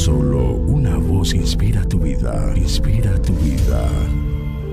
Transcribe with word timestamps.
Solo 0.00 0.54
una 0.54 0.96
voz 0.96 1.34
inspira 1.34 1.84
tu 1.84 1.98
vida, 1.98 2.54
inspira 2.56 3.20
tu 3.20 3.34
vida. 3.34 3.86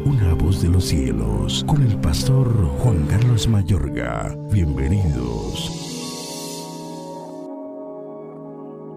Una 0.05 0.33
voz 0.33 0.61
de 0.61 0.69
los 0.69 0.85
cielos, 0.85 1.65
con 1.67 1.83
el 1.83 2.00
pastor 2.00 2.48
Juan 2.80 3.05
Carlos 3.07 3.45
Mayorga. 3.50 4.33
Bienvenidos. 4.50 5.69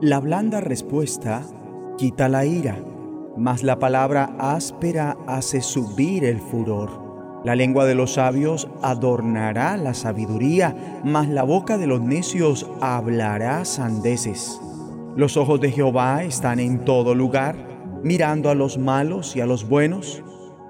La 0.00 0.20
blanda 0.20 0.60
respuesta 0.60 1.42
quita 1.98 2.28
la 2.28 2.46
ira, 2.46 2.78
mas 3.36 3.64
la 3.64 3.80
palabra 3.80 4.36
áspera 4.38 5.16
hace 5.26 5.60
subir 5.60 6.24
el 6.24 6.38
furor. 6.38 7.42
La 7.42 7.56
lengua 7.56 7.86
de 7.86 7.96
los 7.96 8.12
sabios 8.12 8.68
adornará 8.82 9.76
la 9.76 9.94
sabiduría, 9.94 11.00
mas 11.02 11.28
la 11.28 11.42
boca 11.42 11.76
de 11.76 11.88
los 11.88 12.00
necios 12.00 12.70
hablará 12.80 13.64
sandeces. 13.64 14.60
Los 15.16 15.36
ojos 15.36 15.60
de 15.60 15.70
Jehová 15.70 16.24
están 16.24 16.60
en 16.60 16.84
todo 16.84 17.14
lugar, 17.14 17.56
mirando 18.02 18.50
a 18.50 18.54
los 18.54 18.78
malos 18.78 19.36
y 19.36 19.40
a 19.40 19.46
los 19.46 19.68
buenos. 19.68 20.22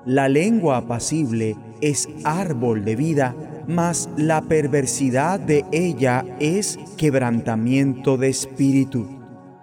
La 0.04 0.28
lengua 0.28 0.78
apacible 0.78 1.56
es 1.80 2.08
árbol 2.24 2.84
de 2.84 2.96
vida, 2.96 3.34
mas 3.68 4.08
la 4.16 4.42
perversidad 4.42 5.38
de 5.38 5.64
ella 5.72 6.24
es 6.40 6.78
quebrantamiento 6.96 8.16
de 8.16 8.28
espíritu. 8.28 9.06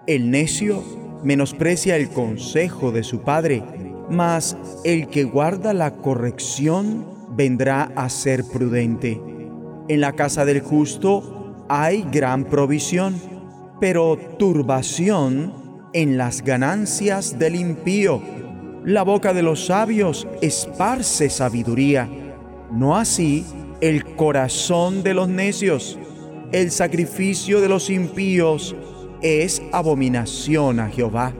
El 0.05 0.31
necio 0.31 0.83
menosprecia 1.23 1.95
el 1.95 2.09
consejo 2.09 2.91
de 2.91 3.03
su 3.03 3.21
padre 3.21 3.63
mas 4.09 4.57
el 4.83 5.07
que 5.07 5.23
guarda 5.23 5.73
la 5.73 5.95
corrección 5.95 7.05
vendrá 7.35 7.91
a 7.95 8.09
ser 8.09 8.43
prudente. 8.43 9.21
En 9.89 10.01
la 10.01 10.13
casa 10.13 10.45
del 10.45 10.61
justo 10.61 11.65
hay 11.69 12.05
gran 12.11 12.45
provisión, 12.45 13.15
pero 13.79 14.17
turbación 14.37 15.53
en 15.93 16.17
las 16.17 16.43
ganancias 16.43 17.39
del 17.39 17.55
impío. 17.55 18.21
La 18.83 19.03
boca 19.03 19.33
de 19.33 19.43
los 19.43 19.65
sabios 19.65 20.27
esparce 20.41 21.29
sabiduría, 21.29 22.09
no 22.71 22.95
así 22.95 23.45
el 23.81 24.05
corazón 24.15 25.03
de 25.03 25.13
los 25.13 25.29
necios. 25.29 25.99
El 26.51 26.71
sacrificio 26.71 27.61
de 27.61 27.69
los 27.69 27.89
impíos 27.89 28.75
es 29.21 29.61
abominación 29.71 30.79
a 30.79 30.89
Jehová 30.89 31.33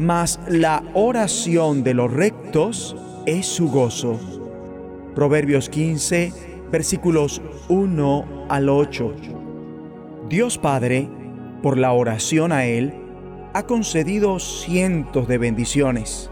mas 0.00 0.40
la 0.48 0.82
oración 0.94 1.84
de 1.84 1.92
los 1.92 2.10
rectos 2.10 2.96
es 3.26 3.44
su 3.44 3.68
gozo. 3.68 4.18
Proverbios 5.14 5.68
15, 5.68 6.32
versículos 6.72 7.42
1 7.68 8.46
al 8.48 8.70
8. 8.70 9.14
Dios 10.30 10.56
Padre, 10.56 11.06
por 11.62 11.78
la 11.78 11.92
oración 11.92 12.52
a 12.52 12.66
Él, 12.66 12.94
ha 13.52 13.64
concedido 13.64 14.38
cientos 14.38 15.28
de 15.28 15.38
bendiciones. 15.38 16.30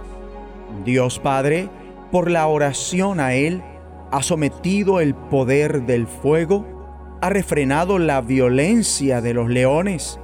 Dios 0.85 1.19
Padre, 1.19 1.69
por 2.11 2.31
la 2.31 2.47
oración 2.47 3.21
a 3.21 3.35
Él, 3.35 3.63
ha 4.11 4.23
sometido 4.23 5.01
el 5.01 5.15
poder 5.15 5.85
del 5.87 6.07
fuego, 6.07 7.19
ha 7.21 7.29
refrenado 7.29 7.99
la 7.99 8.21
violencia 8.21 9.21
de 9.21 9.35
los 9.35 9.49
leones, 9.49 10.21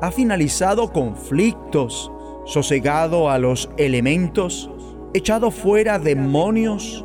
ha 0.00 0.10
finalizado 0.10 0.92
conflictos, 0.92 2.10
sosegado 2.44 3.30
a 3.30 3.38
los 3.38 3.68
elementos, 3.76 4.70
echado 5.12 5.50
fuera 5.50 5.98
demonios, 5.98 7.04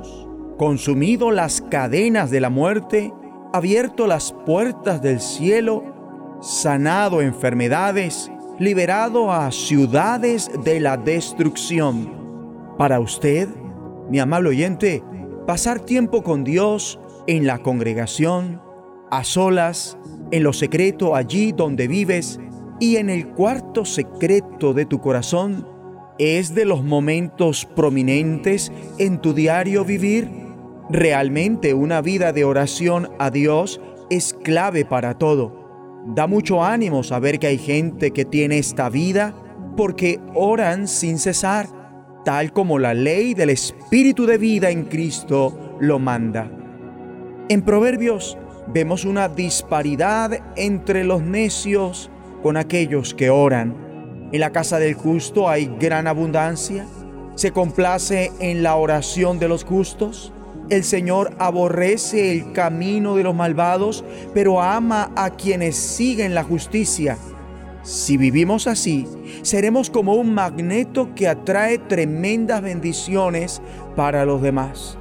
consumido 0.58 1.32
las 1.32 1.62
cadenas 1.62 2.30
de 2.30 2.40
la 2.40 2.50
muerte, 2.50 3.14
abierto 3.54 4.06
las 4.08 4.34
puertas 4.46 5.02
del 5.02 5.20
cielo, 5.20 5.84
sanado 6.42 7.22
enfermedades, 7.22 8.32
liberado 8.58 9.32
a 9.32 9.52
ciudades 9.52 10.52
de 10.64 10.80
la 10.80 10.98
destrucción. 10.98 12.12
Para 12.78 13.00
usted, 13.00 13.48
mi 14.10 14.20
amable 14.20 14.50
oyente, 14.50 15.04
pasar 15.46 15.80
tiempo 15.80 16.24
con 16.24 16.44
Dios 16.44 17.00
en 17.28 17.46
la 17.46 17.60
congregación, 17.60 18.60
a 19.12 19.24
solas, 19.24 19.98
en 20.32 20.44
lo 20.44 20.54
secreto 20.54 21.16
allí 21.16 21.52
donde 21.52 21.88
vives, 21.88 22.40
y 22.80 22.96
en 22.96 23.12
el 23.12 23.28
cuarto 23.28 23.86
secreto 23.86 24.74
de 24.74 24.86
tu 24.86 25.00
corazón 25.00 25.68
es 26.18 26.56
de 26.56 26.66
los 26.66 26.84
momentos 26.84 27.68
prominentes 27.76 28.72
en 28.98 29.22
tu 29.22 29.34
diario 29.34 29.86
vivir. 29.86 30.30
Realmente 30.90 31.76
una 31.76 32.02
vida 32.02 32.34
de 32.34 32.44
oración 32.44 33.10
a 33.20 33.30
Dios 33.30 33.80
es 34.10 34.34
clave 34.34 34.84
para 34.84 35.20
todo. 35.20 35.61
Da 36.06 36.28
mucho 36.28 36.64
ánimo 36.64 37.04
saber 37.04 37.38
que 37.38 37.48
hay 37.48 37.58
gente 37.58 38.12
que 38.12 38.26
tiene 38.26 38.58
esta 38.58 38.90
vida 38.90 39.36
porque 39.78 40.20
oran 40.34 40.88
sin 40.88 41.20
cesar, 41.20 41.68
tal 42.26 42.54
como 42.54 42.80
la 42.80 42.94
ley 42.94 43.34
del 43.34 43.52
Espíritu 43.52 44.26
de 44.26 44.38
vida 44.38 44.70
en 44.70 44.86
Cristo 44.86 45.78
lo 45.80 46.00
manda. 46.00 46.52
En 47.50 47.62
Proverbios 47.62 48.38
vemos 48.68 49.06
una 49.06 49.28
disparidad 49.28 50.32
entre 50.56 51.04
los 51.04 51.22
necios 51.22 52.10
con 52.42 52.58
aquellos 52.58 53.14
que 53.14 53.30
oran. 53.30 54.30
En 54.32 54.40
la 54.40 54.52
casa 54.52 54.80
del 54.80 54.94
justo 54.94 55.50
hay 55.50 55.72
gran 55.80 56.08
abundancia. 56.08 56.86
Se 57.36 57.52
complace 57.52 58.32
en 58.40 58.64
la 58.64 58.76
oración 58.76 59.40
de 59.40 59.48
los 59.48 59.64
justos. 59.64 60.34
El 60.72 60.86
Señor 60.86 61.34
aborrece 61.38 62.32
el 62.32 62.54
camino 62.54 63.18
de 63.18 63.24
los 63.24 63.36
malvados, 63.36 64.06
pero 64.34 64.62
ama 64.62 65.12
a 65.18 65.32
quienes 65.32 65.76
siguen 65.76 66.34
la 66.34 66.46
justicia. 66.46 67.18
Si 67.84 68.16
vivimos 68.16 68.68
así, 68.68 69.06
seremos 69.42 69.90
como 69.90 70.14
un 70.14 70.34
magneto 70.34 71.14
que 71.14 71.28
atrae 71.28 71.78
tremendas 71.78 72.62
bendiciones 72.62 73.62
para 73.98 74.24
los 74.24 74.42
demás. 74.42 74.98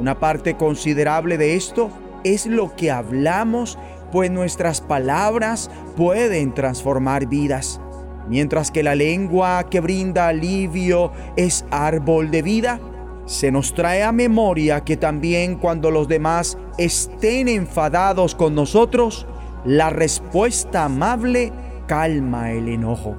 Una 0.00 0.18
parte 0.18 0.56
considerable 0.56 1.38
de 1.38 1.54
esto 1.54 1.92
es 2.24 2.46
lo 2.46 2.74
que 2.74 2.90
hablamos 2.90 3.78
pues 4.10 4.32
nuestras 4.32 4.80
palabras 4.80 5.70
pueden 5.96 6.54
transformar 6.54 7.26
vidas. 7.26 7.80
Mientras 8.28 8.72
que 8.72 8.82
la 8.82 8.96
lengua 8.96 9.64
que 9.70 9.78
brinda 9.78 10.26
alivio 10.26 11.12
es 11.36 11.64
árbol 11.70 12.32
de 12.32 12.42
vida, 12.42 12.80
se 13.28 13.52
nos 13.52 13.74
trae 13.74 14.02
a 14.02 14.10
memoria 14.10 14.84
que 14.84 14.96
también 14.96 15.56
cuando 15.56 15.90
los 15.90 16.08
demás 16.08 16.56
estén 16.78 17.48
enfadados 17.48 18.34
con 18.34 18.54
nosotros, 18.54 19.26
la 19.66 19.90
respuesta 19.90 20.86
amable 20.86 21.52
calma 21.86 22.52
el 22.52 22.68
enojo. 22.68 23.16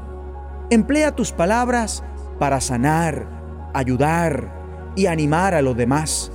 Emplea 0.71 1.15
tus 1.15 1.31
palabras 1.31 2.03
para 2.39 2.59
sanar, 2.59 3.69
ayudar 3.75 4.91
y 4.95 5.05
animar 5.05 5.53
a 5.53 5.61
los 5.61 5.77
demás. 5.77 6.31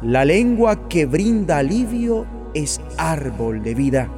La 0.00 0.24
lengua 0.24 0.88
que 0.88 1.04
brinda 1.04 1.58
alivio 1.58 2.24
es 2.54 2.80
árbol 2.96 3.62
de 3.62 3.74
vida. 3.74 4.10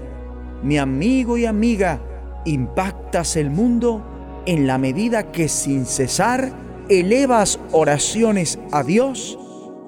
Mi 0.63 0.79
amigo 0.79 1.37
y 1.37 1.47
amiga, 1.47 2.01
impactas 2.45 3.35
el 3.35 3.51
mundo 3.51 4.05
en 4.47 4.69
la 4.69 4.79
medida 4.79 5.33
que 5.33 5.49
sin 5.49 5.85
cesar 5.85 6.70
elevas 6.91 7.61
oraciones 7.71 8.59
a 8.73 8.83
Dios 8.83 9.39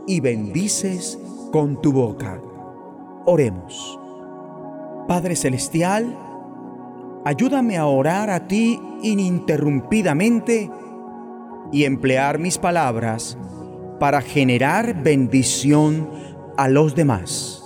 y 0.06 0.20
bendices 0.20 1.18
con 1.50 1.82
tu 1.82 1.92
boca. 1.92 2.40
Oremos. 3.26 3.98
Padre 5.08 5.34
Celestial, 5.34 6.16
ayúdame 7.24 7.76
a 7.76 7.86
orar 7.86 8.30
a 8.30 8.46
ti 8.46 8.80
ininterrumpidamente 9.02 10.70
y 11.72 11.84
emplear 11.84 12.38
mis 12.38 12.56
palabras 12.56 13.36
para 13.98 14.22
generar 14.22 15.02
bendición 15.02 16.08
a 16.56 16.68
los 16.68 16.94
demás. 16.94 17.58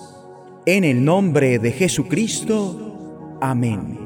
En 0.65 0.83
el 0.83 1.05
nombre 1.05 1.59
de 1.59 1.73
Jesucristo. 1.73 3.37
Amén. 3.41 4.06